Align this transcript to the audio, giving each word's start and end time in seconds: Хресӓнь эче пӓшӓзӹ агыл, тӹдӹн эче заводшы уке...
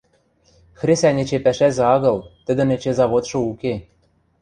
Хресӓнь 0.79 1.21
эче 1.23 1.37
пӓшӓзӹ 1.45 1.83
агыл, 1.95 2.17
тӹдӹн 2.45 2.69
эче 2.75 2.91
заводшы 2.97 3.37
уке... 3.51 3.73